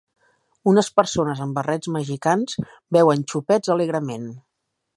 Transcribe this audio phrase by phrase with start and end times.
[0.71, 2.57] Unes persones amb barrets mexicans
[2.97, 4.27] beuen xopets alegrement.